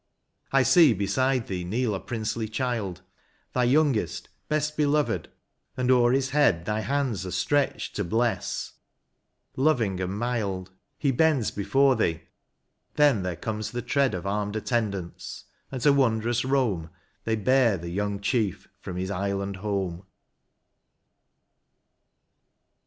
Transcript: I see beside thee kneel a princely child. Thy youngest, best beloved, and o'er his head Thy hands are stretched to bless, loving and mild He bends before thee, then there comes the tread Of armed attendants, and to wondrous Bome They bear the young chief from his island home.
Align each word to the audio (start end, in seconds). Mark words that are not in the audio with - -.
I 0.51 0.63
see 0.63 0.95
beside 0.95 1.45
thee 1.45 1.63
kneel 1.63 1.93
a 1.93 1.99
princely 1.99 2.47
child. 2.47 3.03
Thy 3.53 3.65
youngest, 3.65 4.29
best 4.49 4.75
beloved, 4.75 5.29
and 5.77 5.91
o'er 5.91 6.11
his 6.11 6.31
head 6.31 6.65
Thy 6.65 6.79
hands 6.79 7.23
are 7.23 7.29
stretched 7.29 7.95
to 7.97 8.03
bless, 8.03 8.73
loving 9.55 9.99
and 9.99 10.17
mild 10.17 10.71
He 10.97 11.11
bends 11.11 11.51
before 11.51 11.95
thee, 11.95 12.23
then 12.95 13.21
there 13.21 13.35
comes 13.35 13.69
the 13.69 13.83
tread 13.83 14.15
Of 14.15 14.25
armed 14.25 14.55
attendants, 14.55 15.43
and 15.71 15.79
to 15.83 15.93
wondrous 15.93 16.41
Bome 16.41 16.89
They 17.25 17.35
bear 17.35 17.77
the 17.77 17.89
young 17.89 18.19
chief 18.21 18.67
from 18.79 18.95
his 18.97 19.11
island 19.11 19.57
home. 19.57 20.07